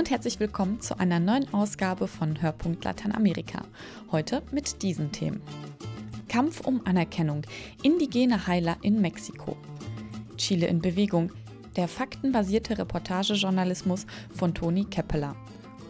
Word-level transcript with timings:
und 0.00 0.10
herzlich 0.10 0.40
willkommen 0.40 0.80
zu 0.80 0.98
einer 0.98 1.20
neuen 1.20 1.52
Ausgabe 1.52 2.08
von 2.08 2.40
Hörpunkt 2.40 2.86
Lateinamerika. 2.86 3.66
Heute 4.10 4.42
mit 4.50 4.80
diesen 4.80 5.12
Themen. 5.12 5.42
Kampf 6.26 6.62
um 6.62 6.80
Anerkennung, 6.86 7.42
indigene 7.82 8.46
Heiler 8.46 8.78
in 8.80 9.02
Mexiko. 9.02 9.58
Chile 10.38 10.68
in 10.68 10.80
Bewegung, 10.80 11.32
der 11.76 11.86
faktenbasierte 11.86 12.78
Reportagejournalismus 12.78 14.06
von 14.34 14.54
Toni 14.54 14.86
Keppeler. 14.86 15.36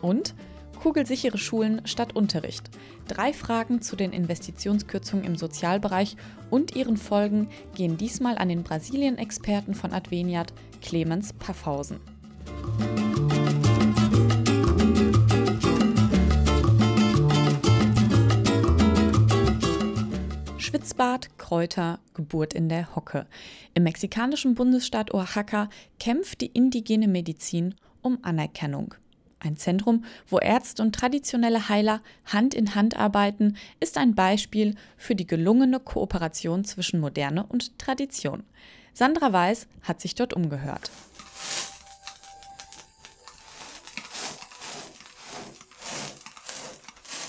Und 0.03 0.35
Kugelsichere 0.83 1.39
Schulen 1.39 1.83
statt 1.85 2.17
Unterricht. 2.17 2.69
Drei 3.07 3.33
Fragen 3.33 3.81
zu 3.81 3.95
den 3.95 4.13
Investitionskürzungen 4.13 5.25
im 5.25 5.37
Sozialbereich 5.37 6.17
und 6.51 6.75
ihren 6.75 6.97
Folgen 6.97 7.49
gehen 7.77 7.97
diesmal 7.97 8.39
an 8.39 8.49
den 8.49 8.65
Brasilien-Experten 8.65 9.75
von 9.75 9.93
Adveniat, 9.93 10.53
Clemens 10.83 11.33
Paffhausen. 11.33 12.01
Schwitzbad, 20.91 21.39
Kräuter, 21.39 22.01
Geburt 22.15 22.53
in 22.53 22.69
der 22.69 22.97
Hocke. 22.97 23.29
Im 23.75 23.85
mexikanischen 23.85 24.57
Bundesstaat 24.57 25.15
Oaxaca 25.15 25.71
kämpft 26.01 26.41
die 26.41 26.49
indigene 26.49 27.07
Medizin 27.07 27.77
um 28.03 28.19
Anerkennung. 28.23 28.97
Ein 29.39 29.57
Zentrum, 29.57 30.05
wo 30.27 30.39
Ärzte 30.39 30.83
und 30.83 30.93
traditionelle 30.93 31.69
Heiler 31.69 32.03
Hand 32.25 32.55
in 32.55 32.75
Hand 32.75 32.97
arbeiten, 32.97 33.57
ist 33.79 33.99
ein 33.99 34.17
Beispiel 34.17 34.75
für 34.97 35.15
die 35.15 35.29
gelungene 35.29 35.79
Kooperation 35.79 36.65
zwischen 36.65 36.99
Moderne 36.99 37.47
und 37.47 37.79
Tradition. 37.79 38.43
Sandra 38.93 39.33
Weiß 39.33 39.69
hat 39.83 40.01
sich 40.01 40.17
dort 40.17 40.35
umgehört. 40.35 40.91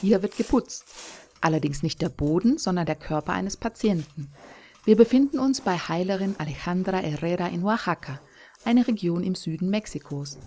Hier 0.02 0.24
wird 0.24 0.36
geputzt. 0.36 1.01
Allerdings 1.42 1.84
nicht 1.84 2.02
der 2.02 2.10
Boden, 2.10 2.58
sondern 2.58 2.86
der 2.86 2.96
Körper 2.96 3.34
eines 3.34 3.58
Patienten. 3.58 4.32
Wir 4.86 4.96
befinden 4.96 5.40
uns 5.40 5.62
bei 5.62 5.76
Heilerin 5.78 6.36
Alejandra 6.38 6.98
Herrera 6.98 7.48
in 7.48 7.64
Oaxaca, 7.64 8.20
eine 8.64 8.88
Region 8.88 9.24
im 9.24 9.36
Süden 9.36 9.70
Mexikos. 9.70 10.38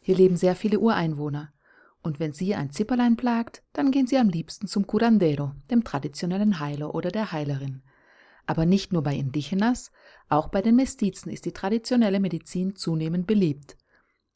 Hier 0.00 0.16
leben 0.16 0.36
sehr 0.36 0.54
viele 0.54 0.78
Ureinwohner. 0.78 1.52
Und 2.02 2.20
wenn 2.20 2.32
sie 2.32 2.54
ein 2.54 2.70
Zipperlein 2.70 3.16
plagt, 3.16 3.64
dann 3.72 3.90
gehen 3.90 4.06
sie 4.06 4.18
am 4.18 4.28
liebsten 4.28 4.68
zum 4.68 4.86
Curandero, 4.86 5.52
dem 5.70 5.82
traditionellen 5.82 6.60
Heiler 6.60 6.94
oder 6.94 7.10
der 7.10 7.32
Heilerin. 7.32 7.82
Aber 8.46 8.64
nicht 8.64 8.92
nur 8.92 9.02
bei 9.02 9.16
Indigenas, 9.16 9.90
auch 10.28 10.48
bei 10.48 10.62
den 10.62 10.76
Mestizen 10.76 11.30
ist 11.30 11.44
die 11.44 11.52
traditionelle 11.52 12.20
Medizin 12.20 12.76
zunehmend 12.76 13.26
beliebt. 13.26 13.76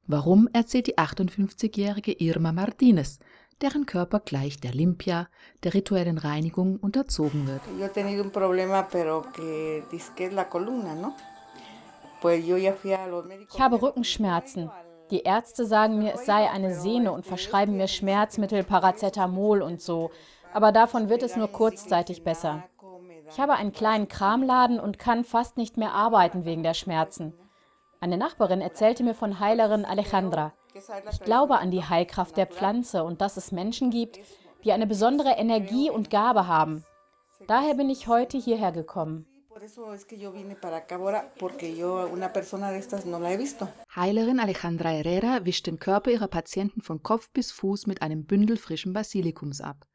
Warum 0.07 0.49
erzählt 0.53 0.89
die 0.89 0.99
58-jährige 0.99 2.13
Irma 2.13 2.51
Martinez, 2.51 3.21
deren 3.63 3.87
Körper 3.87 4.21
gleich 4.21 4.61
der 4.61 4.73
Limpia, 4.73 5.29
der 5.63 5.75
rituellen 5.75 6.19
Reinigung 6.19 6.77
unterzogen 6.77 7.47
wird. 7.47 7.61
Ich 13.53 13.61
habe 13.61 13.83
Rückenschmerzen. 13.83 14.71
Die 15.11 15.23
Ärzte 15.23 15.67
sagen 15.67 15.99
mir, 15.99 16.15
es 16.15 16.27
sei 16.27 16.49
eine 16.49 16.75
Sehne 16.75 17.13
und 17.13 17.27
verschreiben 17.27 17.77
mir 17.77 17.89
Schmerzmittel, 17.89 18.63
Paracetamol 18.63 19.63
und 19.63 19.81
so. 19.81 20.11
Aber 20.53 20.73
davon 20.73 21.09
wird 21.09 21.23
es 21.23 21.37
nur 21.37 21.49
kurzzeitig 21.49 22.23
besser. 22.23 22.65
Ich 23.29 23.39
habe 23.39 23.55
einen 23.55 23.73
kleinen 23.73 24.09
Kramladen 24.09 24.81
und 24.81 24.99
kann 24.99 25.25
fast 25.25 25.57
nicht 25.57 25.77
mehr 25.77 25.93
arbeiten 25.93 26.45
wegen 26.45 26.63
der 26.63 26.75
Schmerzen. 26.75 27.33
Eine 28.01 28.17
Nachbarin 28.17 28.61
erzählte 28.61 29.05
mir 29.05 29.15
von 29.15 29.41
Heilerin 29.41 29.85
Alejandra. 29.85 30.53
Ich 30.75 31.21
glaube 31.21 31.59
an 31.59 31.71
die 31.71 31.85
Heilkraft 31.85 32.37
der 32.37 32.47
Pflanze 32.47 33.03
und 33.05 33.21
dass 33.21 33.37
es 33.37 33.53
Menschen 33.53 33.91
gibt, 33.91 34.21
die 34.65 34.73
eine 34.73 34.87
besondere 34.87 35.31
Energie 35.31 35.91
und 35.91 36.11
Gabe 36.11 36.47
haben. 36.47 36.85
Daher 37.47 37.75
bin 37.75 37.91
ich 37.91 38.07
heute 38.07 38.39
hierher 38.39 38.73
gekommen. 38.73 39.27
Heilerin 43.97 44.41
Alejandra 44.41 44.89
Herrera 44.89 45.45
wischt 45.45 45.67
den 45.67 45.79
Körper 45.79 46.11
ihrer 46.11 46.29
Patienten 46.29 46.83
von 46.83 47.03
Kopf 47.03 47.31
bis 47.33 47.51
Fuß 47.53 47.87
mit 47.87 48.01
einem 48.03 48.25
Bündel 48.25 48.57
frischen 48.57 48.93
Basilikums 48.93 49.61
ab. 49.61 49.87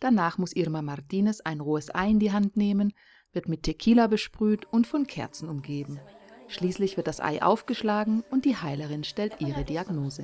Danach 0.00 0.38
muss 0.38 0.52
Irma 0.52 0.82
Martinez 0.82 1.40
ein 1.40 1.60
rohes 1.60 1.92
Ei 1.94 2.10
in 2.10 2.20
die 2.20 2.32
Hand 2.32 2.56
nehmen, 2.56 2.92
wird 3.32 3.48
mit 3.48 3.64
Tequila 3.64 4.06
besprüht 4.06 4.66
und 4.72 4.86
von 4.86 5.06
Kerzen 5.06 5.48
umgeben. 5.48 6.00
Schließlich 6.50 6.96
wird 6.96 7.06
das 7.06 7.20
Ei 7.20 7.40
aufgeschlagen 7.40 8.24
und 8.28 8.44
die 8.44 8.56
Heilerin 8.56 9.04
stellt 9.04 9.40
ihre 9.40 9.62
Diagnose. 9.62 10.22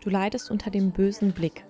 Du 0.00 0.10
leidest 0.10 0.50
unter 0.52 0.70
dem 0.70 0.92
bösen 0.92 1.32
Blick. 1.32 1.64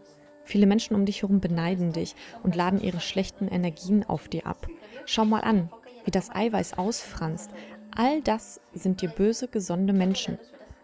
Viele 0.45 0.67
Menschen 0.67 0.95
um 0.95 1.07
dich 1.07 1.23
herum 1.23 1.41
beneiden 1.41 1.93
dich 1.95 2.15
und 2.43 2.55
laden 2.55 2.83
ihre 2.83 3.01
schlechten 3.01 3.49
Energien 3.49 4.05
auf 4.05 4.29
dir 4.29 4.47
ab. 4.47 4.69
Schau 5.07 5.25
mal 5.25 5.41
an, 5.41 5.71
wie 6.05 6.11
das 6.11 6.31
Eiweiß 6.31 6.77
ausfranst. 6.77 7.51
All 7.97 8.21
das 8.21 8.61
sind 8.75 9.01
dir 9.01 9.09
böse, 9.09 9.49
gesunde 9.49 9.95
Menschen. 9.95 10.39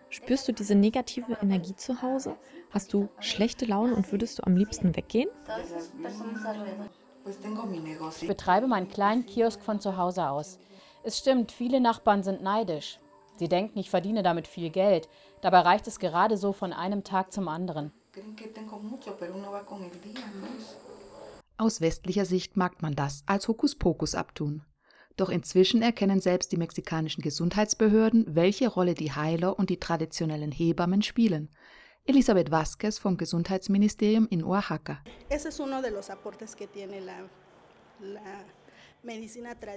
Spürst 0.09 0.49
du 0.49 0.53
diese 0.53 0.75
negative 0.75 1.37
Energie 1.43 1.77
zu 1.77 2.01
Hause? 2.01 2.37
Hast 2.75 2.93
du 2.93 3.09
schlechte 3.21 3.67
Laune 3.67 3.95
und 3.95 4.11
würdest 4.11 4.41
du 4.41 4.43
am 4.43 4.57
liebsten 4.57 4.97
weggehen? 4.97 5.29
Ich 8.21 8.27
betreibe 8.27 8.67
meinen 8.67 8.89
kleinen 8.89 9.25
Kiosk 9.27 9.63
von 9.63 9.79
zu 9.79 9.97
Hause 9.97 10.29
aus. 10.29 10.59
Es 11.05 11.17
stimmt, 11.17 11.53
viele 11.53 11.81
Nachbarn 11.81 12.25
sind 12.25 12.43
neidisch. 12.43 12.99
Sie 13.37 13.49
denken, 13.49 13.79
ich 13.79 13.91
verdiene 13.91 14.25
damit 14.25 14.49
viel 14.49 14.71
Geld. 14.71 15.09
Dabei 15.41 15.61
reicht 15.61 15.87
es 15.87 16.01
gerade 16.01 16.37
so 16.37 16.53
von 16.53 16.73
einem 16.73 17.05
Tag 17.05 17.33
zum 17.33 17.47
anderen. 17.47 17.93
Aus 21.57 21.81
westlicher 21.81 22.25
Sicht 22.25 22.57
mag 22.57 22.83
man 22.83 22.97
das 22.97 23.23
als 23.27 23.47
Hokuspokus 23.47 24.17
abtun. 24.17 24.65
Doch 25.17 25.29
inzwischen 25.29 25.81
erkennen 25.81 26.21
selbst 26.21 26.51
die 26.51 26.57
mexikanischen 26.57 27.23
Gesundheitsbehörden, 27.23 28.35
welche 28.35 28.67
Rolle 28.67 28.95
die 28.95 29.13
Heiler 29.13 29.61
und 29.61 29.71
die 29.71 29.79
traditionellen 29.79 30.51
Hebammen 30.51 31.03
spielen. 31.03 31.51
Elisabeth 32.07 32.51
Vázquez 32.51 33.01
vom 33.01 33.17
Gesundheitsministerium 33.17 34.27
in 34.29 34.45
Oaxaca. 34.45 34.99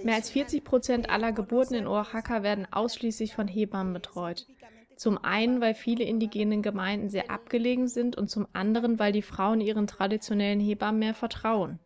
Mehr 0.04 0.16
als 0.16 0.30
40 0.30 0.64
Prozent 0.66 1.10
aller 1.10 1.32
Geburten 1.32 1.76
in 1.76 1.88
Oaxaca 1.88 2.44
werden 2.44 2.68
ausschließlich 2.70 3.34
von 3.34 3.48
Hebammen 3.48 3.94
betreut. 3.94 4.46
Zum 4.98 5.24
einen, 5.24 5.62
weil 5.62 5.74
viele 5.74 6.04
indigenen 6.04 6.62
Gemeinden 6.62 7.10
sehr 7.10 7.32
abgelegen 7.32 7.88
sind 7.88 8.18
und 8.18 8.30
zum 8.30 8.46
anderen, 8.52 9.00
weil 9.00 9.14
die 9.14 9.22
Frauen 9.22 9.62
ihren 9.62 9.88
traditionellen 9.88 10.59
Hebammen 10.59 11.00
mehr 11.00 11.14
vertrauen. 11.14 11.80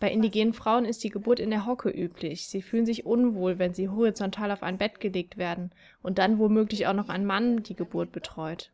Bei 0.00 0.10
indigenen 0.10 0.54
Frauen 0.54 0.86
ist 0.86 1.04
die 1.04 1.10
Geburt 1.10 1.40
in 1.40 1.50
der 1.50 1.66
Hocke 1.66 1.90
üblich. 1.90 2.46
Sie 2.46 2.62
fühlen 2.62 2.86
sich 2.86 3.04
unwohl, 3.04 3.58
wenn 3.58 3.74
sie 3.74 3.90
horizontal 3.90 4.50
auf 4.50 4.62
ein 4.62 4.78
Bett 4.78 4.98
gelegt 4.98 5.36
werden 5.36 5.72
und 6.00 6.16
dann 6.16 6.38
womöglich 6.38 6.86
auch 6.86 6.94
noch 6.94 7.10
ein 7.10 7.26
Mann 7.26 7.62
die 7.64 7.76
Geburt 7.76 8.12
betreut. 8.12 8.70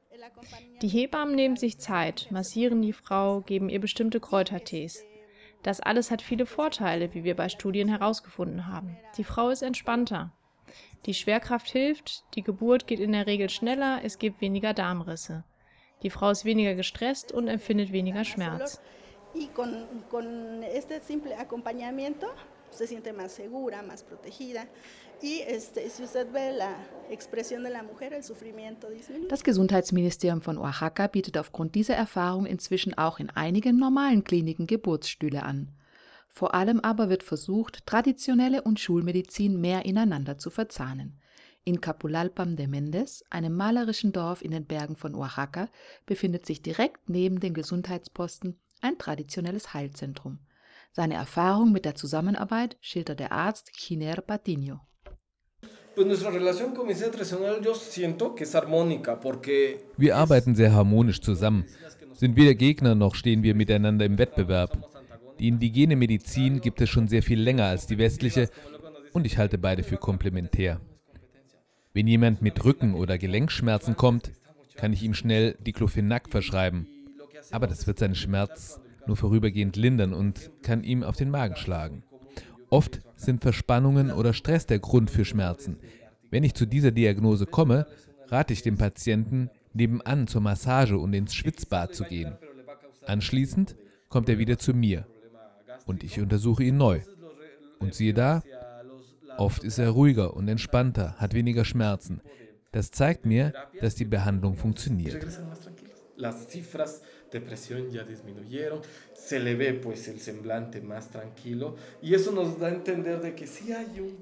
Die 0.82 0.88
Hebammen 0.88 1.34
nehmen 1.34 1.56
sich 1.56 1.78
Zeit, 1.78 2.28
massieren 2.30 2.82
die 2.82 2.92
Frau, 2.92 3.40
geben 3.40 3.68
ihr 3.68 3.80
bestimmte 3.80 4.20
Kräutertees. 4.20 5.04
Das 5.62 5.80
alles 5.80 6.10
hat 6.10 6.22
viele 6.22 6.46
Vorteile, 6.46 7.14
wie 7.14 7.24
wir 7.24 7.34
bei 7.36 7.48
Studien 7.48 7.88
herausgefunden 7.88 8.66
haben. 8.66 8.96
Die 9.16 9.24
Frau 9.24 9.48
ist 9.48 9.62
entspannter. 9.62 10.32
Die 11.06 11.14
Schwerkraft 11.14 11.70
hilft, 11.70 12.24
die 12.34 12.42
Geburt 12.42 12.86
geht 12.86 13.00
in 13.00 13.12
der 13.12 13.26
Regel 13.26 13.48
schneller, 13.50 14.00
es 14.04 14.18
gibt 14.18 14.40
weniger 14.40 14.74
Darmrisse. 14.74 15.44
Die 16.02 16.10
Frau 16.10 16.30
ist 16.30 16.44
weniger 16.44 16.74
gestresst 16.74 17.32
und 17.32 17.48
empfindet 17.48 17.92
weniger 17.92 18.24
Schmerz. 18.24 18.80
Y 25.24 25.40
con, 25.40 25.48
con 25.48 25.58
este 25.58 25.88
simple 25.88 26.62
acompañamiento 27.08 27.32
se 27.32 27.44
siente 27.44 27.70
más 27.70 28.26
segura, 28.26 28.70
más 28.70 28.76
protegida. 28.78 29.28
Das 29.30 29.42
Gesundheitsministerium 29.42 30.42
von 30.42 30.58
Oaxaca 30.58 31.06
bietet 31.06 31.38
aufgrund 31.38 31.74
dieser 31.74 31.94
Erfahrung 31.94 32.44
inzwischen 32.44 32.92
auch 32.98 33.18
in 33.18 33.30
einigen 33.30 33.78
normalen 33.78 34.22
Kliniken 34.22 34.66
Geburtsstühle 34.66 35.42
an. 35.42 35.70
Vor 36.28 36.52
allem 36.52 36.78
aber 36.80 37.08
wird 37.08 37.22
versucht, 37.22 37.86
traditionelle 37.86 38.60
und 38.60 38.80
Schulmedizin 38.80 39.58
mehr 39.58 39.86
ineinander 39.86 40.36
zu 40.36 40.50
verzahnen. 40.50 41.18
In 41.64 41.80
Capulalpam 41.80 42.56
de 42.56 42.66
Mendes, 42.66 43.24
einem 43.30 43.56
malerischen 43.56 44.12
Dorf 44.12 44.42
in 44.42 44.50
den 44.50 44.66
Bergen 44.66 44.96
von 44.96 45.14
Oaxaca, 45.14 45.70
befindet 46.04 46.44
sich 46.44 46.60
direkt 46.60 47.08
neben 47.08 47.40
dem 47.40 47.54
Gesundheitsposten 47.54 48.60
ein 48.82 48.98
traditionelles 48.98 49.72
Heilzentrum. 49.72 50.40
Seine 50.92 51.14
Erfahrung 51.14 51.72
mit 51.72 51.86
der 51.86 51.94
Zusammenarbeit 51.94 52.76
schildert 52.82 53.20
der 53.20 53.32
Arzt 53.32 53.72
Chiner 53.72 54.20
Patiño. 54.20 54.80
Wir 59.96 60.16
arbeiten 60.16 60.54
sehr 60.54 60.72
harmonisch 60.72 61.20
zusammen, 61.20 61.64
sind 62.14 62.36
weder 62.36 62.54
Gegner 62.54 62.94
noch 62.94 63.14
stehen 63.14 63.42
wir 63.42 63.54
miteinander 63.54 64.04
im 64.04 64.18
Wettbewerb. 64.18 64.90
Die 65.38 65.48
indigene 65.48 65.96
Medizin 65.96 66.60
gibt 66.60 66.80
es 66.80 66.88
schon 66.90 67.08
sehr 67.08 67.22
viel 67.22 67.40
länger 67.40 67.66
als 67.66 67.86
die 67.86 67.98
westliche 67.98 68.48
und 69.12 69.26
ich 69.26 69.38
halte 69.38 69.58
beide 69.58 69.82
für 69.82 69.96
komplementär. 69.96 70.80
Wenn 71.92 72.08
jemand 72.08 72.42
mit 72.42 72.64
Rücken- 72.64 72.94
oder 72.94 73.18
Gelenkschmerzen 73.18 73.96
kommt, 73.96 74.32
kann 74.74 74.92
ich 74.92 75.02
ihm 75.02 75.14
schnell 75.14 75.56
Diclofenac 75.64 76.28
verschreiben. 76.28 76.88
Aber 77.52 77.66
das 77.68 77.86
wird 77.86 77.98
seinen 77.98 78.16
Schmerz 78.16 78.80
nur 79.06 79.16
vorübergehend 79.16 79.76
lindern 79.76 80.12
und 80.12 80.50
kann 80.62 80.82
ihm 80.82 81.02
auf 81.02 81.16
den 81.16 81.30
Magen 81.30 81.56
schlagen. 81.56 82.02
Oft 82.74 83.02
sind 83.14 83.40
Verspannungen 83.40 84.10
oder 84.10 84.32
Stress 84.32 84.66
der 84.66 84.80
Grund 84.80 85.08
für 85.08 85.24
Schmerzen. 85.24 85.78
Wenn 86.32 86.42
ich 86.42 86.54
zu 86.54 86.66
dieser 86.66 86.90
Diagnose 86.90 87.46
komme, 87.46 87.86
rate 88.26 88.52
ich 88.52 88.62
dem 88.62 88.76
Patienten, 88.76 89.48
nebenan 89.74 90.26
zur 90.26 90.40
Massage 90.40 90.98
und 90.98 91.12
ins 91.12 91.36
Schwitzbad 91.36 91.94
zu 91.94 92.02
gehen. 92.02 92.32
Anschließend 93.06 93.76
kommt 94.08 94.28
er 94.28 94.38
wieder 94.38 94.58
zu 94.58 94.74
mir 94.74 95.06
und 95.86 96.02
ich 96.02 96.18
untersuche 96.18 96.64
ihn 96.64 96.76
neu. 96.76 96.98
Und 97.78 97.94
siehe 97.94 98.12
da, 98.12 98.42
Oft 99.36 99.62
ist 99.62 99.78
er 99.78 99.90
ruhiger 99.90 100.34
und 100.34 100.48
entspannter, 100.48 101.14
hat 101.18 101.32
weniger 101.32 101.64
Schmerzen. 101.64 102.22
Das 102.72 102.90
zeigt 102.90 103.24
mir, 103.24 103.52
dass 103.80 103.94
die 103.94 104.04
Behandlung 104.04 104.56
funktioniert. 104.56 105.24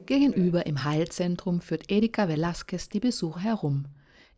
Gegenüber 0.06 0.66
im 0.66 0.84
Heilzentrum 0.84 1.60
führt 1.60 1.90
Erika 1.90 2.28
Velasquez 2.28 2.88
die 2.88 3.00
Besucher 3.00 3.40
herum. 3.40 3.84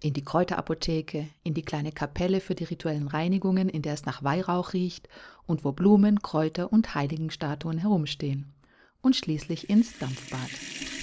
In 0.02 0.12
die 0.12 0.24
Kräuterapotheke, 0.24 1.28
in 1.44 1.54
die 1.54 1.62
kleine 1.62 1.92
Kapelle 1.92 2.40
für 2.40 2.54
die 2.54 2.64
rituellen 2.64 3.08
Reinigungen, 3.08 3.68
in 3.68 3.82
der 3.82 3.94
es 3.94 4.04
nach 4.04 4.22
Weihrauch 4.22 4.72
riecht 4.72 5.08
und 5.46 5.64
wo 5.64 5.72
Blumen, 5.72 6.20
Kräuter 6.20 6.72
und 6.72 6.94
Heiligenstatuen 6.94 7.78
herumstehen 7.78 8.52
und 9.00 9.16
schließlich 9.16 9.70
ins 9.70 9.98
Dampfbad. 9.98 10.93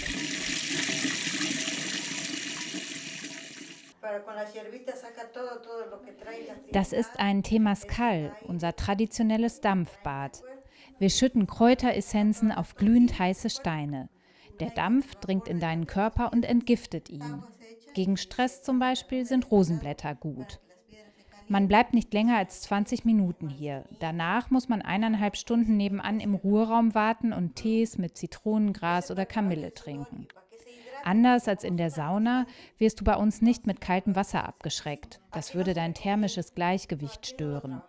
Das 6.72 6.94
ist 6.94 7.19
ein 7.19 7.44
Temascal, 7.44 8.31
unser 8.48 8.75
traditionelles 8.75 9.62
Dampfbad. 9.62 10.44
Wir 11.00 11.10
schütten 11.10 11.48
Kräuteressenzen 11.48 12.52
auf 12.52 12.75
glühend 12.75 13.18
heiße 13.18 13.50
Steine. 13.50 14.10
Der 14.60 14.69
Dampf 14.69 15.16
dringt 15.16 15.48
in 15.48 15.60
deinen 15.60 15.88
Körper 15.88 16.31
und 16.31 16.46
entgiftet 16.46 17.10
ihn. 17.10 17.44
Gegen 17.94 18.18
Stress 18.18 18.62
zum 18.62 18.80
Beispiel 18.80 19.25
sind 19.25 19.50
Rosenblätter 19.52 20.16
gut. 20.16 20.60
Man 21.48 21.68
bleibt 21.68 21.94
nicht 21.94 22.13
länger 22.13 22.38
als 22.38 22.62
20 22.62 23.04
Minuten 23.04 23.50
hier. 23.50 23.84
Danach 24.00 24.52
muss 24.52 24.69
man 24.69 24.81
eineinhalb 24.81 25.36
Stunden 25.36 25.75
nebenan 25.75 26.19
im 26.22 26.36
Ruheraum 26.36 26.96
warten 26.96 27.34
und 27.34 27.56
Tees 27.56 27.98
mit 27.98 28.18
Zitronengras 28.18 29.12
oder 29.12 29.25
Kamille 29.25 29.74
trinken. 29.74 30.28
Anders 31.03 31.48
als 31.48 31.63
in 31.63 31.77
der 31.77 31.89
Sauna 31.89 32.45
wirst 32.77 33.00
du 33.00 33.03
bei 33.03 33.15
uns 33.15 33.42
nicht 33.42 33.68
mit 33.68 33.81
kaltem 33.81 34.15
Wasser 34.15 34.48
abgeschreckt. 34.48 35.19
Das 35.31 35.56
würde 35.56 35.74
dein 35.74 35.94
thermisches 35.94 36.53
Gleichgewicht 36.53 37.25
stören. 37.25 37.81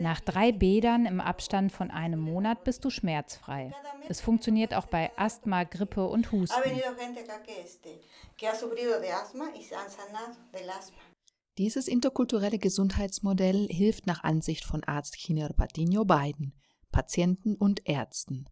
Nach 0.00 0.20
drei 0.20 0.50
Bädern 0.50 1.04
im 1.04 1.20
Abstand 1.20 1.72
von 1.72 1.90
einem 1.90 2.20
Monat 2.20 2.64
bist 2.64 2.84
du 2.84 2.90
schmerzfrei. 2.90 3.74
Es 4.08 4.20
funktioniert 4.20 4.72
auch 4.72 4.86
bei 4.86 5.10
Asthma, 5.16 5.64
Grippe 5.64 6.06
und 6.06 6.32
Husten. 6.32 6.58
Dieses 11.58 11.88
interkulturelle 11.88 12.58
Gesundheitsmodell 12.58 13.68
hilft 13.68 14.06
nach 14.06 14.24
Ansicht 14.24 14.64
von 14.64 14.82
Arzt 14.84 15.16
Chiner 15.16 15.50
Patiño 15.50 16.06
beiden, 16.06 16.54
Patienten 16.90 17.54
und 17.56 17.86
Ärzten. 17.86 18.48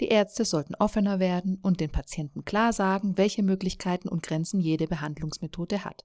Die 0.00 0.08
Ärzte 0.08 0.44
sollten 0.44 0.74
offener 0.74 1.20
werden 1.20 1.58
und 1.62 1.80
den 1.80 1.90
Patienten 1.90 2.44
klar 2.44 2.72
sagen, 2.72 3.18
welche 3.18 3.42
Möglichkeiten 3.42 4.08
und 4.08 4.22
Grenzen 4.22 4.60
jede 4.60 4.86
Behandlungsmethode 4.86 5.84
hat. 5.84 6.04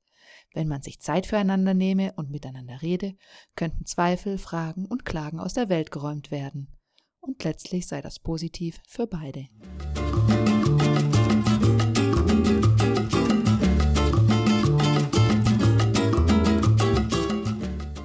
Wenn 0.53 0.67
man 0.67 0.81
sich 0.81 0.99
Zeit 0.99 1.25
füreinander 1.25 1.73
nehme 1.73 2.13
und 2.15 2.29
miteinander 2.29 2.81
rede, 2.81 3.15
könnten 3.55 3.85
Zweifel, 3.85 4.37
Fragen 4.37 4.85
und 4.85 5.05
Klagen 5.05 5.39
aus 5.39 5.53
der 5.53 5.69
Welt 5.69 5.91
geräumt 5.91 6.31
werden. 6.31 6.77
Und 7.19 7.43
letztlich 7.43 7.87
sei 7.87 8.01
das 8.01 8.19
positiv 8.19 8.79
für 8.87 9.07
beide. 9.07 9.47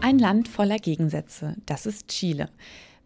Ein 0.01 0.19
Land 0.19 0.49
voller 0.49 0.79
Gegensätze, 0.79 1.57
das 1.65 1.87
ist 1.87 2.09
Chile. 2.09 2.51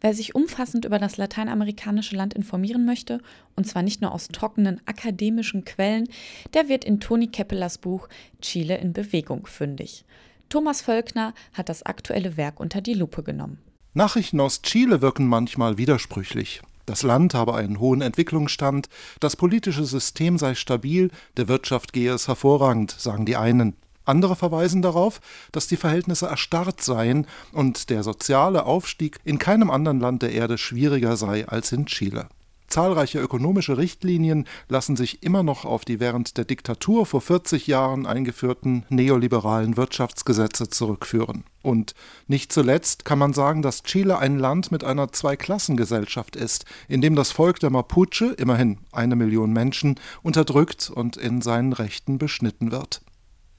Wer 0.01 0.15
sich 0.15 0.35
umfassend 0.35 0.85
über 0.85 0.99
das 0.99 1.17
lateinamerikanische 1.17 2.17
Land 2.17 2.35
informieren 2.35 2.85
möchte, 2.85 3.21
und 3.55 3.67
zwar 3.67 3.83
nicht 3.83 4.03
nur 4.03 4.13
aus 4.13 4.29
trockenen 4.29 4.81
akademischen 4.87 5.65
Quellen, 5.65 6.09
der 6.55 6.69
wird 6.69 6.85
in 6.85 7.01
Toni 7.01 7.29
Keppelers 7.29 7.79
Buch 7.79 8.09
Chile 8.41 8.77
in 8.77 8.93
Bewegung 8.93 9.47
fündig. 9.47 10.05
Thomas 10.49 10.83
Völkner 10.83 11.35
hat 11.55 11.69
das 11.69 11.83
aktuelle 11.83 12.37
Werk 12.37 12.61
unter 12.61 12.81
die 12.81 12.95
Lupe 12.95 13.23
genommen. 13.23 13.59
Nachrichten 13.95 14.41
aus 14.41 14.63
Chile 14.63 15.01
wirken 15.01 15.27
manchmal 15.27 15.79
widersprüchlich. 15.79 16.63
Das 16.85 17.03
Land 17.03 17.35
habe 17.35 17.55
einen 17.55 17.81
hohen 17.81 18.01
Entwicklungsstand, 18.01 18.89
das 19.19 19.35
politische 19.35 19.85
System 19.85 20.39
sei 20.39 20.55
stabil, 20.55 21.11
der 21.37 21.49
Wirtschaft 21.49 21.93
gehe 21.93 22.13
es 22.13 22.29
hervorragend, 22.29 22.93
sagen 22.93 23.27
die 23.27 23.37
einen. 23.37 23.75
Andere 24.07 24.37
verweisen 24.37 24.81
darauf, 24.81 25.21
dass 25.53 25.67
die 25.67 25.77
Verhältnisse 25.77 26.27
erstarrt 26.27 26.81
seien 26.81 27.27
und 27.53 27.91
der 27.91 28.03
soziale 28.03 28.65
Aufstieg 28.65 29.19
in 29.25 29.39
keinem 29.39 29.71
anderen 29.71 30.01
Land 30.01 30.23
der 30.23 30.33
Erde 30.33 30.57
schwieriger 30.57 31.17
sei 31.17 31.47
als 31.47 31.73
in 31.73 31.87
Chile. 31.87 32.29
Zahlreiche 32.69 33.21
ökonomische 33.21 33.79
Richtlinien 33.79 34.47
lassen 34.69 34.97
sich 34.97 35.23
immer 35.23 35.43
noch 35.43 35.65
auf 35.65 35.85
die 35.85 36.01
während 36.01 36.37
der 36.37 36.45
Diktatur 36.45 37.07
vor 37.07 37.21
40 37.21 37.67
Jahren 37.67 38.07
eingeführten 38.07 38.85
neoliberalen 38.89 39.77
Wirtschaftsgesetze 39.77 40.69
zurückführen. 40.69 41.45
Und 41.63 41.95
nicht 42.27 42.53
zuletzt 42.53 43.05
kann 43.05 43.19
man 43.19 43.33
sagen, 43.33 43.63
dass 43.63 43.83
Chile 43.83 44.19
ein 44.19 44.39
Land 44.39 44.73
mit 44.73 44.85
einer 44.85 45.13
Zweiklassengesellschaft 45.13 46.37
ist, 46.37 46.65
in 46.89 47.01
dem 47.01 47.15
das 47.15 47.31
Volk 47.31 47.61
der 47.61 47.71
Mapuche, 47.71 48.35
immerhin 48.37 48.79
eine 48.93 49.17
Million 49.17 49.53
Menschen, 49.53 49.99
unterdrückt 50.23 50.91
und 50.91 51.17
in 51.17 51.43
seinen 51.43 51.73
Rechten 51.73 52.19
beschnitten 52.19 52.73
wird. 52.73 53.01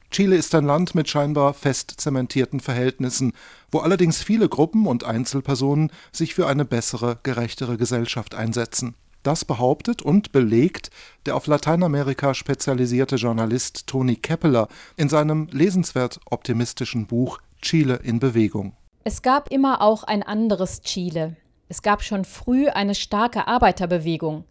Chile 0.09 0.36
ist 0.36 0.56
ein 0.56 0.65
Land 0.65 0.95
mit 0.95 1.09
scheinbar 1.09 1.54
fest 1.54 1.93
zementierten 1.98 2.60
Verhältnissen, 2.60 3.34
wo 3.72 3.79
allerdings 3.79 4.24
viele 4.24 4.48
Gruppen 4.48 4.88
und 4.88 5.03
Einzelpersonen 5.03 5.91
sich 6.12 6.34
für 6.34 6.48
eine 6.48 6.65
bessere, 6.65 7.20
gerechtere 7.24 7.77
Gesellschaft 7.77 8.34
einsetzen. 8.34 8.96
Das 9.24 9.43
behauptet 9.43 10.01
und 10.01 10.31
belegt 10.31 10.89
der 11.25 11.36
auf 11.36 11.48
Lateinamerika 11.48 12.34
spezialisierte 12.34 13.17
Journalist 13.17 13.86
Tony 13.88 14.15
Keppeler 14.15 14.70
in 14.96 15.10
seinem 15.10 15.50
lesenswert 15.51 16.22
optimistischen 16.29 17.08
Buch 17.08 17.39
Chile 17.62 18.00
in 18.03 18.20
Bewegung. 18.20 18.77
Es 19.03 19.22
gab 19.22 19.51
immer 19.51 19.81
auch 19.81 20.03
ein 20.03 20.24
anderes 20.24 20.81
Chile. 20.81 21.36
Es 21.67 21.81
gab 21.81 22.03
schon 22.03 22.24
früh 22.24 22.70
eine 22.70 22.96
starke 22.96 23.48
Arbeiterbewegung. 23.48 24.46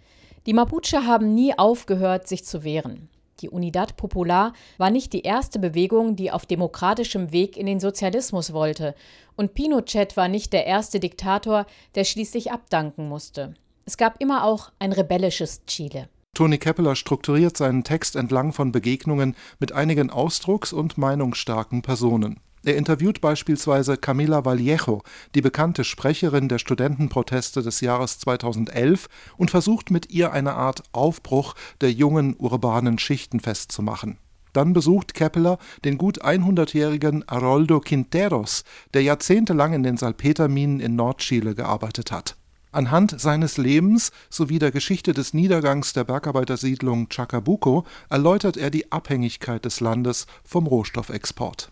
Die 0.44 0.52
Mapuche 0.52 1.06
haben 1.06 1.34
nie 1.34 1.58
aufgehört, 1.58 2.28
sich 2.28 2.44
zu 2.44 2.62
wehren. 2.62 3.08
Die 3.40 3.50
Unidad 3.50 3.96
Popular 3.96 4.52
war 4.78 4.90
nicht 4.90 5.12
die 5.12 5.22
erste 5.22 5.58
Bewegung, 5.58 6.16
die 6.16 6.30
auf 6.30 6.46
demokratischem 6.46 7.32
Weg 7.32 7.56
in 7.56 7.66
den 7.66 7.80
Sozialismus 7.80 8.52
wollte, 8.52 8.94
und 9.36 9.54
Pinochet 9.54 10.16
war 10.16 10.28
nicht 10.28 10.52
der 10.52 10.66
erste 10.66 11.00
Diktator, 11.00 11.66
der 11.94 12.04
schließlich 12.04 12.50
abdanken 12.50 13.08
musste. 13.08 13.54
Es 13.84 13.96
gab 13.96 14.20
immer 14.20 14.44
auch 14.44 14.72
ein 14.78 14.92
rebellisches 14.92 15.64
Chile. 15.66 16.08
Toni 16.34 16.58
Keppeler 16.58 16.96
strukturiert 16.96 17.56
seinen 17.56 17.84
Text 17.84 18.16
entlang 18.16 18.52
von 18.52 18.72
Begegnungen 18.72 19.36
mit 19.58 19.72
einigen 19.72 20.10
ausdrucks- 20.10 20.72
und 20.72 20.98
meinungsstarken 20.98 21.82
Personen. 21.82 22.40
Er 22.66 22.76
interviewt 22.76 23.20
beispielsweise 23.20 23.96
Camila 23.96 24.44
Vallejo, 24.44 25.04
die 25.36 25.40
bekannte 25.40 25.84
Sprecherin 25.84 26.48
der 26.48 26.58
Studentenproteste 26.58 27.62
des 27.62 27.80
Jahres 27.80 28.18
2011, 28.18 29.06
und 29.36 29.52
versucht 29.52 29.92
mit 29.92 30.10
ihr 30.10 30.32
eine 30.32 30.54
Art 30.54 30.82
Aufbruch 30.90 31.54
der 31.80 31.92
jungen 31.92 32.34
urbanen 32.36 32.98
Schichten 32.98 33.38
festzumachen. 33.38 34.18
Dann 34.52 34.72
besucht 34.72 35.14
Keppeler 35.14 35.58
den 35.84 35.96
gut 35.96 36.24
100-jährigen 36.24 37.28
Aroldo 37.28 37.78
Quinteros, 37.78 38.64
der 38.94 39.02
jahrzehntelang 39.04 39.72
in 39.72 39.84
den 39.84 39.96
Salpeterminen 39.96 40.80
in 40.80 40.96
Nordchile 40.96 41.54
gearbeitet 41.54 42.10
hat. 42.10 42.34
Anhand 42.72 43.20
seines 43.20 43.58
Lebens 43.58 44.10
sowie 44.28 44.58
der 44.58 44.72
Geschichte 44.72 45.12
des 45.12 45.34
Niedergangs 45.34 45.92
der 45.92 46.02
Bergarbeitersiedlung 46.02 47.10
Chacabuco 47.10 47.86
erläutert 48.10 48.56
er 48.56 48.70
die 48.70 48.90
Abhängigkeit 48.90 49.64
des 49.64 49.78
Landes 49.78 50.26
vom 50.42 50.66
Rohstoffexport. 50.66 51.70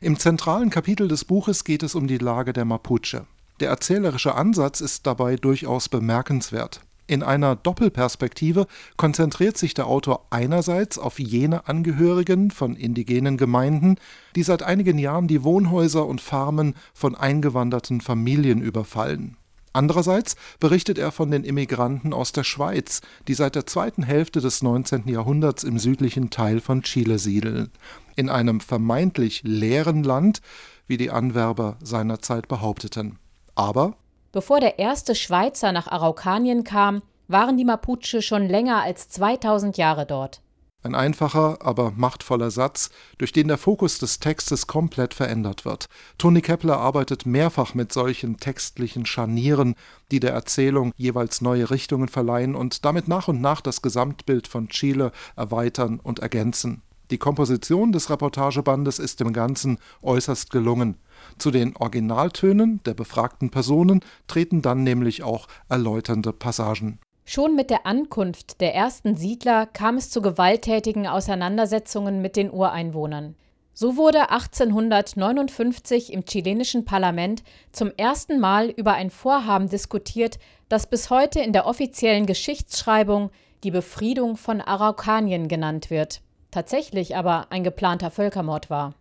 Im 0.00 0.18
zentralen 0.18 0.70
Kapitel 0.70 1.08
des 1.08 1.24
Buches 1.24 1.64
geht 1.64 1.82
es 1.82 1.94
um 1.94 2.06
die 2.06 2.18
Lage 2.18 2.52
der 2.52 2.64
Mapuche. 2.64 3.26
Der 3.60 3.68
erzählerische 3.68 4.34
Ansatz 4.34 4.80
ist 4.80 5.06
dabei 5.06 5.36
durchaus 5.36 5.88
bemerkenswert. 5.88 6.80
In 7.06 7.24
einer 7.24 7.56
Doppelperspektive 7.56 8.68
konzentriert 8.96 9.58
sich 9.58 9.74
der 9.74 9.88
Autor 9.88 10.26
einerseits 10.30 10.96
auf 10.96 11.18
jene 11.18 11.66
Angehörigen 11.66 12.52
von 12.52 12.76
indigenen 12.76 13.36
Gemeinden, 13.36 13.96
die 14.36 14.44
seit 14.44 14.62
einigen 14.62 14.96
Jahren 14.96 15.26
die 15.26 15.42
Wohnhäuser 15.42 16.06
und 16.06 16.20
Farmen 16.20 16.74
von 16.94 17.16
eingewanderten 17.16 18.00
Familien 18.00 18.62
überfallen. 18.62 19.36
Andererseits 19.72 20.34
berichtet 20.58 20.98
er 20.98 21.12
von 21.12 21.30
den 21.30 21.44
Immigranten 21.44 22.12
aus 22.12 22.32
der 22.32 22.42
Schweiz, 22.42 23.02
die 23.28 23.34
seit 23.34 23.54
der 23.54 23.66
zweiten 23.66 24.02
Hälfte 24.02 24.40
des 24.40 24.62
19. 24.62 25.08
Jahrhunderts 25.08 25.62
im 25.62 25.78
südlichen 25.78 26.30
Teil 26.30 26.60
von 26.60 26.82
Chile 26.82 27.18
siedeln, 27.18 27.70
in 28.16 28.28
einem 28.28 28.60
vermeintlich 28.60 29.42
leeren 29.44 30.02
Land, 30.02 30.40
wie 30.86 30.96
die 30.96 31.10
Anwerber 31.10 31.76
seinerzeit 31.82 32.48
behaupteten. 32.48 33.18
Aber 33.54 33.94
bevor 34.32 34.58
der 34.58 34.80
erste 34.80 35.14
Schweizer 35.14 35.70
nach 35.70 35.86
Araukanien 35.86 36.64
kam, 36.64 37.02
waren 37.28 37.56
die 37.56 37.64
Mapuche 37.64 38.22
schon 38.22 38.48
länger 38.48 38.82
als 38.82 39.08
2000 39.08 39.76
Jahre 39.76 40.04
dort. 40.04 40.40
Ein 40.82 40.94
einfacher, 40.94 41.58
aber 41.60 41.92
machtvoller 41.94 42.50
Satz, 42.50 42.90
durch 43.18 43.32
den 43.32 43.48
der 43.48 43.58
Fokus 43.58 43.98
des 43.98 44.18
Textes 44.18 44.66
komplett 44.66 45.12
verändert 45.12 45.66
wird. 45.66 45.88
Toni 46.16 46.40
Kepler 46.40 46.78
arbeitet 46.78 47.26
mehrfach 47.26 47.74
mit 47.74 47.92
solchen 47.92 48.38
textlichen 48.38 49.04
Scharnieren, 49.04 49.74
die 50.10 50.20
der 50.20 50.32
Erzählung 50.32 50.92
jeweils 50.96 51.42
neue 51.42 51.70
Richtungen 51.70 52.08
verleihen 52.08 52.54
und 52.54 52.86
damit 52.86 53.08
nach 53.08 53.28
und 53.28 53.42
nach 53.42 53.60
das 53.60 53.82
Gesamtbild 53.82 54.48
von 54.48 54.68
Chile 54.68 55.12
erweitern 55.36 56.00
und 56.00 56.20
ergänzen. 56.20 56.82
Die 57.10 57.18
Komposition 57.18 57.92
des 57.92 58.08
Reportagebandes 58.08 59.00
ist 59.00 59.20
im 59.20 59.32
Ganzen 59.32 59.78
äußerst 60.00 60.50
gelungen. 60.50 60.96
Zu 61.38 61.50
den 61.50 61.76
Originaltönen 61.76 62.80
der 62.84 62.94
befragten 62.94 63.50
Personen 63.50 64.00
treten 64.28 64.62
dann 64.62 64.84
nämlich 64.84 65.24
auch 65.24 65.48
erläuternde 65.68 66.32
Passagen. 66.32 67.00
Schon 67.32 67.54
mit 67.54 67.70
der 67.70 67.86
Ankunft 67.86 68.60
der 68.60 68.74
ersten 68.74 69.14
Siedler 69.14 69.64
kam 69.64 69.96
es 69.96 70.10
zu 70.10 70.20
gewalttätigen 70.20 71.06
Auseinandersetzungen 71.06 72.20
mit 72.20 72.34
den 72.34 72.50
Ureinwohnern. 72.50 73.36
So 73.72 73.96
wurde 73.96 74.30
1859 74.30 76.12
im 76.12 76.24
chilenischen 76.24 76.84
Parlament 76.84 77.44
zum 77.70 77.92
ersten 77.96 78.40
Mal 78.40 78.68
über 78.70 78.94
ein 78.94 79.10
Vorhaben 79.10 79.68
diskutiert, 79.68 80.40
das 80.68 80.88
bis 80.88 81.08
heute 81.08 81.38
in 81.38 81.52
der 81.52 81.66
offiziellen 81.66 82.26
Geschichtsschreibung 82.26 83.30
die 83.62 83.70
Befriedung 83.70 84.36
von 84.36 84.60
Araukanien 84.60 85.46
genannt 85.46 85.88
wird, 85.88 86.22
tatsächlich 86.50 87.14
aber 87.14 87.46
ein 87.50 87.62
geplanter 87.62 88.10
Völkermord 88.10 88.70
war. 88.70 88.94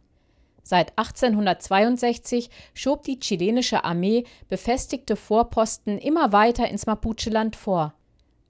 Seit 0.62 0.96
1862 1.00 2.52
schob 2.76 3.02
die 3.02 3.20
chilenische 3.20 3.84
Armee 3.84 4.26
befestigte 4.50 5.16
Vorposten 5.16 5.98
immer 5.98 6.32
weiter 6.32 6.70
ins 6.70 6.86
Mapuche-Land 6.86 7.56
vor. 7.56 7.96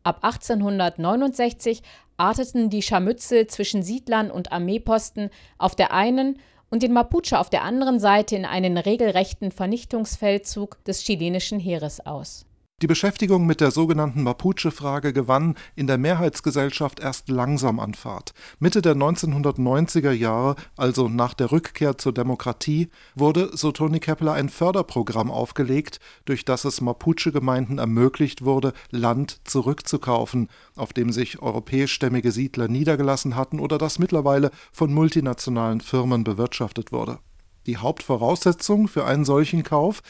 Ab 0.04 0.24
1869 0.24 1.82
arteten 2.18 2.70
die 2.70 2.82
Scharmützel 2.82 3.48
zwischen 3.48 3.84
Siedlern 3.84 4.32
und 4.32 4.52
Armeeposten 4.52 5.30
auf 5.58 5.76
der 5.76 5.94
einen 5.94 6.40
und 6.70 6.84
den 6.84 6.94
Mapuche 6.94 7.40
auf 7.40 7.50
der 7.50 7.64
anderen 7.64 8.00
Seite 8.00 8.36
in 8.36 8.46
einen 8.46 8.78
regelrechten 8.78 9.52
Vernichtungsfeldzug 9.52 10.84
des 10.84 11.02
chilenischen 11.02 11.60
Heeres 11.60 12.06
aus 12.06 12.46
die 12.82 12.88
Beschäftigung 12.88 13.46
mit 13.46 13.60
der 13.62 13.72
sogenannten 13.72 14.24
Mapuche-Frage 14.24 15.12
gewann 15.12 15.56
in 15.76 15.88
der 15.88 15.98
Mehrheitsgesellschaft 15.98 17.00
erst 17.00 17.30
langsam 17.30 17.80
an 17.80 17.94
Fahrt. 17.94 18.34
Mitte 18.60 18.82
der 18.82 18.96
1990er 18.96 20.12
Jahre, 20.12 20.56
also 20.78 21.10
nach 21.10 21.34
der 21.34 21.52
Rückkehr 21.52 21.98
zur 21.98 22.14
Demokratie, 22.14 22.90
wurde, 23.16 23.52
so 23.54 23.72
Toni 23.72 24.00
Kepler, 24.00 24.34
ein 24.34 24.50
Förderprogramm 24.50 25.30
aufgelegt, 25.30 26.00
durch 26.26 26.46
das 26.46 26.64
es 26.64 26.80
Mapuche-Gemeinden 26.80 27.80
ermöglicht 27.80 28.46
wurde, 28.46 28.74
Land 28.92 29.42
zurückzukaufen, 29.44 30.48
auf 30.76 30.94
dem 30.94 31.12
sich 31.12 31.42
europäischstämmige 31.42 32.32
Siedler 32.32 32.68
niedergelassen 32.68 33.36
hatten 33.36 33.60
oder 33.60 33.78
das 33.78 34.00
mittlerweile 34.00 34.52
von 34.72 34.94
multinationalen 34.94 35.82
Firmen 35.82 36.24
bewirtschaftet 36.24 36.92
wurde. 36.92 37.20
Die 37.66 37.78
Hauptvoraussetzung 37.78 38.88
für 38.88 39.06
einen 39.06 39.26
solchen 39.26 39.64
Kauf 39.64 40.02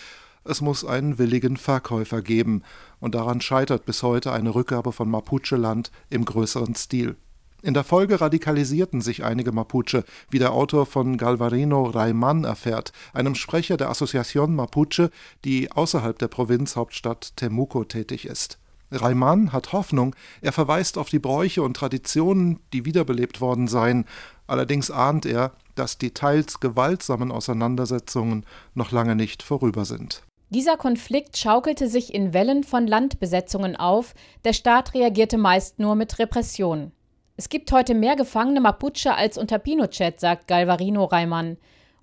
es 0.50 0.62
muss 0.62 0.84
einen 0.84 1.18
willigen 1.18 1.58
Verkäufer 1.58 2.22
geben, 2.22 2.64
und 3.00 3.16
daran 3.16 3.40
scheitert 3.40 3.86
bis 3.86 4.04
heute 4.04 4.32
eine 4.32 4.56
Rückgabe 4.56 4.92
von 4.92 5.10
Mapuche-Land 5.10 5.92
im 6.10 6.26
größeren 6.26 6.76
Stil. 6.76 7.16
In 7.62 7.74
der 7.74 7.84
Folge 7.84 8.22
radikalisierten 8.22 9.02
sich 9.02 9.26
einige 9.26 9.52
Mapuche, 9.52 10.06
wie 10.30 10.40
der 10.40 10.54
Autor 10.54 10.86
von 10.86 11.18
Galvarino 11.18 11.84
Raiman 11.84 12.46
erfährt, 12.46 12.94
einem 13.14 13.36
Sprecher 13.36 13.76
der 13.76 13.92
Asociación 13.92 14.48
Mapuche, 14.56 15.12
die 15.44 15.70
außerhalb 15.70 16.18
der 16.18 16.30
Provinzhauptstadt 16.30 17.36
Temuco 17.36 17.84
tätig 17.84 18.26
ist. 18.26 18.60
Raiman 18.92 19.52
hat 19.52 19.74
Hoffnung, 19.74 20.16
er 20.42 20.54
verweist 20.54 20.98
auf 20.98 21.10
die 21.10 21.20
Bräuche 21.20 21.62
und 21.62 21.76
Traditionen, 21.76 22.60
die 22.74 22.86
wiederbelebt 22.86 23.42
worden 23.42 23.68
seien, 23.68 24.06
allerdings 24.48 24.90
ahnt 24.90 25.26
er, 25.26 25.52
dass 25.76 25.98
die 25.98 26.12
teils 26.12 26.60
gewaltsamen 26.60 27.32
Auseinandersetzungen 27.32 28.46
noch 28.74 28.92
lange 28.92 29.16
nicht 29.16 29.44
vorüber 29.44 29.86
sind. 29.86 30.24
Dieser 30.52 30.78
Konflikt 30.78 31.38
schaukelte 31.38 31.88
sich 31.88 32.12
in 32.12 32.34
Wellen 32.34 32.64
von 32.64 32.88
Landbesetzungen 32.88 33.76
auf, 33.76 34.16
der 34.46 34.54
Staat 34.54 34.96
reagierte 34.96 35.38
meist 35.38 35.78
nur 35.78 35.94
mit 35.94 36.18
Repression. 36.18 36.92
Es 37.38 37.50
gibt 37.50 37.72
heute 37.72 37.94
mehr 37.94 38.16
Gefangene 38.16 38.60
Mapuche 38.60 39.14
als 39.14 39.38
unter 39.38 39.60
Pinochet, 39.60 40.20
sagt 40.20 40.48
Galvarino 40.48 41.06
Reimann. 41.06 41.58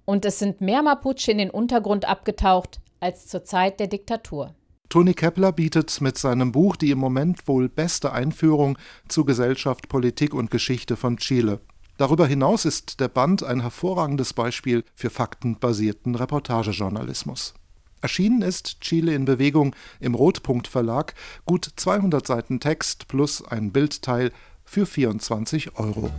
Und 0.05 0.25
es 0.25 0.38
sind 0.38 0.61
mehr 0.61 0.83
Mapuche 0.83 1.33
in 1.33 1.38
den 1.38 1.50
Untergrund 1.50 2.05
abgetaucht 2.05 2.81
als 3.00 3.26
zur 3.26 3.43
Zeit 3.43 3.81
der 3.81 3.88
Diktatur. 3.88 4.55
Toni 4.88 5.15
Kepler 5.15 5.50
bietet 5.50 6.00
mit 6.00 6.17
seinem 6.17 6.53
Buch 6.53 6.76
die 6.76 6.93
im 6.93 6.99
Moment 6.99 7.49
wohl 7.49 7.69
beste 7.69 8.12
Einführung 8.12 8.79
zu 9.09 9.25
Gesellschaft, 9.25 9.88
Politik 9.88 10.33
und 10.33 10.53
Geschichte 10.53 10.97
von 10.97 11.17
Chile. 11.17 11.61
Darüber 11.99 12.29
hinaus 12.29 12.65
ist 12.65 13.00
der 13.00 13.09
Band 13.09 13.43
ein 13.43 13.61
hervorragendes 13.61 14.35
Beispiel 14.35 14.85
für 14.95 15.11
faktenbasierten 15.11 16.15
Reportagejournalismus. 16.15 17.55
Erschienen 18.00 18.43
ist 18.43 18.81
Chile 18.81 19.15
in 19.15 19.25
Bewegung 19.25 19.75
im 20.00 20.15
Rotpunkt 20.15 20.69
Verlag, 20.69 21.15
gut 21.45 21.69
200 21.76 22.26
Seiten 22.26 22.61
Text 22.61 23.09
plus 23.09 23.43
ein 23.45 23.73
Bildteil 23.73 24.33
für 24.65 24.87
24 24.87 25.79
Euro. 25.79 26.11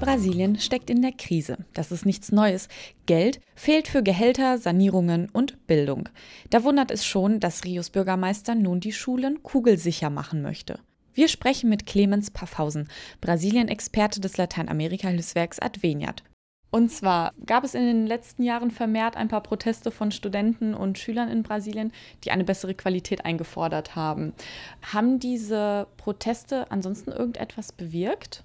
Brasilien 0.00 0.58
steckt 0.58 0.88
in 0.88 1.02
der 1.02 1.12
Krise. 1.12 1.58
Das 1.74 1.92
ist 1.92 2.06
nichts 2.06 2.32
Neues. 2.32 2.68
Geld 3.06 3.40
fehlt 3.54 3.86
für 3.86 4.02
Gehälter, 4.02 4.56
Sanierungen 4.56 5.28
und 5.30 5.66
Bildung. 5.66 6.08
Da 6.50 6.64
wundert 6.64 6.90
es 6.90 7.04
schon, 7.04 7.38
dass 7.38 7.64
Rios 7.64 7.90
Bürgermeister 7.90 8.54
nun 8.54 8.80
die 8.80 8.92
Schulen 8.92 9.42
kugelsicher 9.42 10.10
machen 10.10 10.42
möchte. 10.42 10.78
Wir 11.16 11.28
sprechen 11.28 11.70
mit 11.70 11.86
Clemens 11.86 12.30
Paffhausen, 12.30 12.88
Brasilien-Experte 13.22 14.20
des 14.20 14.36
Lateinamerika-Hilfswerks 14.36 15.58
Adveniat. 15.58 16.22
Und 16.70 16.92
zwar 16.92 17.32
gab 17.46 17.64
es 17.64 17.74
in 17.74 17.86
den 17.86 18.06
letzten 18.06 18.42
Jahren 18.42 18.70
vermehrt 18.70 19.16
ein 19.16 19.28
paar 19.28 19.42
Proteste 19.42 19.90
von 19.90 20.10
Studenten 20.10 20.74
und 20.74 20.98
Schülern 20.98 21.30
in 21.30 21.42
Brasilien, 21.42 21.90
die 22.22 22.32
eine 22.32 22.44
bessere 22.44 22.74
Qualität 22.74 23.24
eingefordert 23.24 23.96
haben. 23.96 24.34
Haben 24.82 25.18
diese 25.18 25.86
Proteste 25.96 26.70
ansonsten 26.70 27.12
irgendetwas 27.12 27.72
bewirkt? 27.72 28.44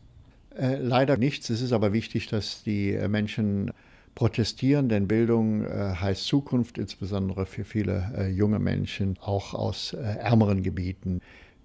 Äh, 0.58 0.78
leider 0.78 1.18
nichts. 1.18 1.50
Es 1.50 1.60
ist 1.60 1.74
aber 1.74 1.92
wichtig, 1.92 2.28
dass 2.28 2.64
die 2.64 2.94
äh, 2.94 3.10
Menschen 3.10 3.72
protestieren, 4.16 4.88
denn 4.88 5.10
Bildung 5.10 5.66
äh, 5.66 5.96
heißt 6.00 6.26
Zukunft, 6.26 6.78
insbesondere 6.78 7.46
für 7.46 7.66
viele 7.66 8.14
äh, 8.18 8.28
junge 8.30 8.60
Menschen, 8.60 9.18
auch 9.20 9.54
aus 9.54 9.92
äh, 9.92 9.98
ärmeren 9.98 10.64
Gebieten. 10.64 11.20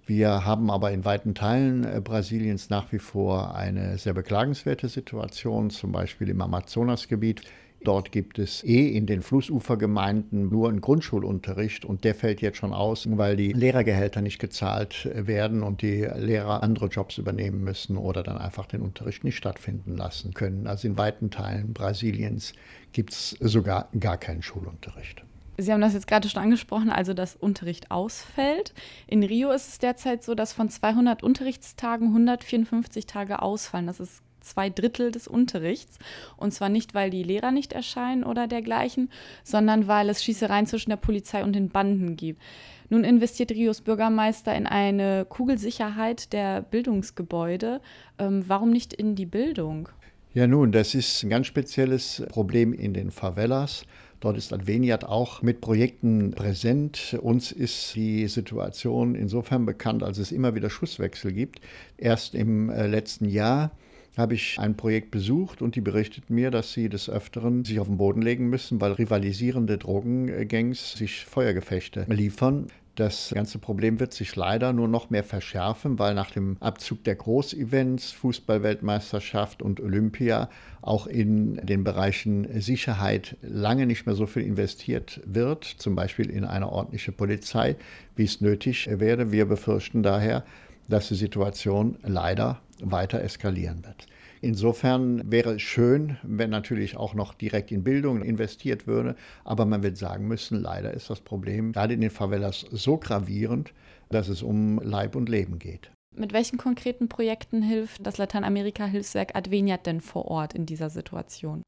Wir 0.07 0.45
haben 0.45 0.71
aber 0.71 0.91
in 0.91 1.03
weiten 1.03 1.35
Teilen 1.35 1.83
äh, 1.83 1.99
Brasiliens 2.01 2.69
nach 2.69 2.93
wie 2.93 2.99
vor 2.99 3.55
eine 3.55 3.97
sehr 3.97 4.13
beklagenswerte 4.13 4.87
Situation, 4.87 5.69
zum 5.69 5.91
Beispiel 5.91 6.29
im 6.29 6.39
Amazonasgebiet. 6.39 7.41
Dort 7.83 8.13
gibt 8.13 8.39
es 8.39 8.63
eh 8.63 8.87
in 8.87 9.05
den 9.05 9.21
Flussufergemeinden 9.21 10.47
nur 10.47 10.69
einen 10.69 10.79
Grundschulunterricht 10.79 11.83
und 11.83 12.05
der 12.05 12.15
fällt 12.15 12.41
jetzt 12.41 12.57
schon 12.57 12.71
aus, 12.71 13.05
weil 13.17 13.35
die 13.35 13.51
Lehrergehälter 13.51 14.21
nicht 14.21 14.39
gezahlt 14.39 15.07
äh, 15.07 15.27
werden 15.27 15.61
und 15.61 15.81
die 15.81 16.07
Lehrer 16.15 16.63
andere 16.63 16.85
Jobs 16.85 17.17
übernehmen 17.17 17.65
müssen 17.65 17.97
oder 17.97 18.23
dann 18.23 18.37
einfach 18.37 18.65
den 18.65 18.83
Unterricht 18.83 19.25
nicht 19.25 19.35
stattfinden 19.35 19.97
lassen 19.97 20.33
können. 20.33 20.67
Also 20.67 20.87
in 20.87 20.97
weiten 20.97 21.31
Teilen 21.31 21.73
Brasiliens 21.73 22.53
gibt 22.93 23.11
es 23.11 23.31
sogar 23.41 23.89
gar 23.99 24.15
keinen 24.15 24.41
Schulunterricht. 24.41 25.26
Sie 25.57 25.73
haben 25.73 25.81
das 25.81 25.93
jetzt 25.93 26.07
gerade 26.07 26.29
schon 26.29 26.41
angesprochen, 26.41 26.89
also 26.89 27.13
dass 27.13 27.35
Unterricht 27.35 27.89
ausfällt. 27.89 28.73
In 29.07 29.23
Rio 29.23 29.51
ist 29.51 29.67
es 29.67 29.79
derzeit 29.79 30.23
so, 30.23 30.35
dass 30.35 30.53
von 30.53 30.69
200 30.69 31.23
Unterrichtstagen 31.23 32.09
154 32.09 33.07
Tage 33.07 33.41
ausfallen. 33.41 33.87
Das 33.87 33.99
ist 33.99 34.21
zwei 34.41 34.69
Drittel 34.69 35.11
des 35.11 35.27
Unterrichts. 35.27 35.97
Und 36.37 36.53
zwar 36.53 36.69
nicht, 36.69 36.93
weil 36.93 37.09
die 37.09 37.23
Lehrer 37.23 37.51
nicht 37.51 37.73
erscheinen 37.73 38.23
oder 38.23 38.47
dergleichen, 38.47 39.09
sondern 39.43 39.87
weil 39.87 40.09
es 40.09 40.23
Schießereien 40.23 40.67
zwischen 40.67 40.89
der 40.89 40.97
Polizei 40.97 41.43
und 41.43 41.53
den 41.53 41.69
Banden 41.69 42.15
gibt. 42.15 42.41
Nun 42.89 43.03
investiert 43.03 43.51
Rios 43.51 43.81
Bürgermeister 43.81 44.55
in 44.55 44.65
eine 44.65 45.25
Kugelsicherheit 45.25 46.31
der 46.31 46.61
Bildungsgebäude. 46.61 47.81
Ähm, 48.17 48.45
warum 48.47 48.69
nicht 48.69 48.93
in 48.93 49.15
die 49.15 49.25
Bildung? 49.25 49.89
Ja, 50.33 50.47
nun, 50.47 50.71
das 50.71 50.95
ist 50.95 51.23
ein 51.23 51.29
ganz 51.29 51.47
spezielles 51.47 52.23
Problem 52.29 52.71
in 52.71 52.93
den 52.93 53.11
Favelas. 53.11 53.83
Dort 54.19 54.37
ist 54.37 54.51
Adveniat 54.51 55.05
auch 55.05 55.41
mit 55.41 55.61
Projekten 55.61 56.31
präsent. 56.31 57.17
Uns 57.21 57.51
ist 57.51 57.95
die 57.95 58.27
Situation 58.27 59.13
insofern 59.13 59.65
bekannt, 59.65 60.01
als 60.01 60.17
es 60.17 60.31
immer 60.31 60.55
wieder 60.55 60.69
Schusswechsel 60.69 61.31
gibt. 61.31 61.61
Erst 61.97 62.33
im 62.33 62.69
äh, 62.69 62.87
letzten 62.87 63.25
Jahr 63.25 63.71
habe 64.17 64.33
ich 64.33 64.57
ein 64.57 64.75
Projekt 64.75 65.11
besucht 65.11 65.61
und 65.61 65.75
die 65.75 65.81
berichtet 65.81 66.31
mir, 66.31 66.49
dass 66.49 66.73
sie 66.73 66.89
des 66.89 67.09
Öfteren 67.09 67.63
sich 67.63 67.79
auf 67.79 67.87
den 67.87 67.97
Boden 67.97 68.23
legen 68.23 68.49
müssen, 68.49 68.81
weil 68.81 68.93
rivalisierende 68.93 69.77
Drogengangs 69.77 70.93
sich 70.93 71.23
Feuergefechte 71.23 72.05
liefern. 72.09 72.67
Das 72.97 73.29
ganze 73.31 73.59
Problem 73.59 73.99
wird 73.99 74.11
sich 74.11 74.35
leider 74.35 74.73
nur 74.73 74.87
noch 74.87 75.11
mehr 75.11 75.23
verschärfen, 75.23 75.99
weil 75.99 76.15
nach 76.15 76.31
dem 76.31 76.57
Abzug 76.59 77.03
der 77.03 77.13
Großevents, 77.13 78.11
Fußballweltmeisterschaft 78.13 79.61
und 79.61 79.79
Olympia 79.79 80.49
auch 80.81 81.05
in 81.05 81.57
den 81.63 81.83
Bereichen 81.83 82.59
Sicherheit 82.59 83.37
lange 83.43 83.85
nicht 83.85 84.07
mehr 84.07 84.15
so 84.15 84.25
viel 84.25 84.41
investiert 84.41 85.21
wird, 85.25 85.63
zum 85.63 85.93
Beispiel 85.93 86.27
in 86.31 86.43
eine 86.43 86.71
ordentliche 86.71 87.11
Polizei, 87.11 87.75
wie 88.15 88.23
es 88.23 88.41
nötig 88.41 88.89
wäre. 88.91 89.31
Wir 89.31 89.45
befürchten 89.45 90.01
daher, 90.01 90.43
dass 90.87 91.09
die 91.09 91.15
Situation 91.15 91.99
leider 92.01 92.61
weiter 92.81 93.21
eskalieren 93.21 93.85
wird. 93.85 94.07
Insofern 94.41 95.31
wäre 95.31 95.55
es 95.55 95.61
schön, 95.61 96.17
wenn 96.23 96.49
natürlich 96.49 96.97
auch 96.97 97.13
noch 97.13 97.33
direkt 97.33 97.71
in 97.71 97.83
Bildung 97.83 98.21
investiert 98.21 98.87
würde, 98.87 99.15
aber 99.43 99.65
man 99.65 99.83
wird 99.83 99.97
sagen 99.97 100.27
müssen, 100.27 100.61
leider 100.61 100.93
ist 100.93 101.09
das 101.09 101.21
Problem 101.21 101.71
gerade 101.71 101.93
in 101.93 102.01
den 102.01 102.11
Favelas 102.11 102.65
so 102.71 102.97
gravierend, 102.97 103.73
dass 104.09 104.29
es 104.29 104.43
um 104.43 104.79
Leib 104.79 105.15
und 105.15 105.29
Leben 105.29 105.59
geht. 105.59 105.91
Mit 106.15 106.33
welchen 106.33 106.57
konkreten 106.57 107.09
Projekten 107.09 107.61
hilft 107.61 108.05
das 108.05 108.17
Lateinamerika-Hilfswerk 108.17 109.35
Adveniat 109.35 109.85
denn 109.85 110.01
vor 110.01 110.25
Ort 110.25 110.53
in 110.53 110.65
dieser 110.65 110.89
Situation? 110.89 111.61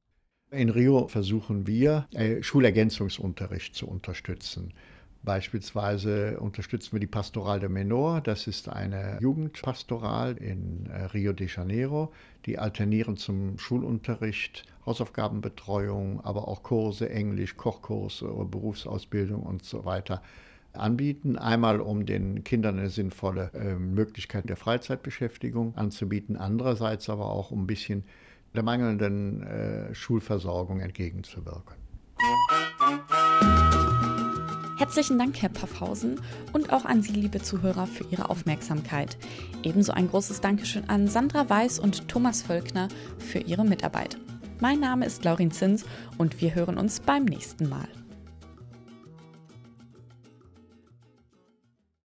In 0.51 0.69
Rio 0.69 1.07
versuchen 1.07 1.67
wir, 1.67 2.07
äh, 2.13 2.41
Schulergänzungsunterricht 2.41 3.75
zu 3.75 3.87
unterstützen. 3.87 4.73
Beispielsweise 5.21 6.39
unterstützen 6.39 6.93
wir 6.93 6.99
die 6.99 7.07
Pastoral 7.07 7.59
de 7.59 7.67
Menor. 7.67 8.21
Das 8.21 8.47
ist 8.47 8.69
eine 8.69 9.17
Jugendpastoral 9.21 10.37
in 10.37 10.85
äh, 10.87 11.05
Rio 11.05 11.33
de 11.33 11.47
Janeiro. 11.47 12.13
Die 12.45 12.57
alternieren 12.57 13.17
zum 13.17 13.57
Schulunterricht, 13.59 14.65
Hausaufgabenbetreuung, 14.85 16.21
aber 16.21 16.47
auch 16.47 16.63
Kurse, 16.63 17.09
Englisch, 17.09 17.57
Kochkurse, 17.57 18.25
Berufsausbildung 18.25 19.43
und 19.43 19.63
so 19.65 19.83
weiter 19.83 20.21
anbieten. 20.73 21.37
Einmal, 21.37 21.81
um 21.81 22.05
den 22.05 22.43
Kindern 22.45 22.79
eine 22.79 22.89
sinnvolle 22.89 23.51
äh, 23.53 23.75
Möglichkeit 23.75 24.47
der 24.47 24.55
Freizeitbeschäftigung 24.55 25.75
anzubieten. 25.75 26.37
Andererseits 26.37 27.09
aber 27.09 27.25
auch, 27.25 27.51
um 27.51 27.63
ein 27.63 27.67
bisschen 27.67 28.05
der 28.55 28.63
mangelnden 28.63 29.43
äh, 29.43 29.93
Schulversorgung 29.93 30.79
entgegenzuwirken. 30.79 31.78
Herzlichen 34.89 35.19
Dank, 35.19 35.39
Herr 35.39 35.49
Paffhausen, 35.49 36.19
und 36.51 36.73
auch 36.73 36.83
an 36.83 37.03
Sie, 37.03 37.11
liebe 37.11 37.39
Zuhörer, 37.43 37.85
für 37.85 38.05
Ihre 38.05 38.31
Aufmerksamkeit. 38.31 39.19
Ebenso 39.61 39.91
ein 39.91 40.09
großes 40.09 40.41
Dankeschön 40.41 40.89
an 40.89 41.07
Sandra 41.07 41.47
Weiß 41.47 41.77
und 41.77 42.07
Thomas 42.07 42.41
Völkner 42.41 42.87
für 43.19 43.37
ihre 43.37 43.63
Mitarbeit. 43.63 44.17
Mein 44.59 44.79
Name 44.79 45.05
ist 45.05 45.23
Laurin 45.23 45.51
Zins 45.51 45.85
und 46.17 46.41
wir 46.41 46.55
hören 46.55 46.79
uns 46.79 47.01
beim 47.01 47.25
nächsten 47.25 47.69
Mal. 47.69 47.87